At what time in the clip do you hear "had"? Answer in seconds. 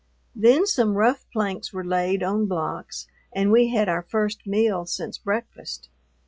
3.69-3.87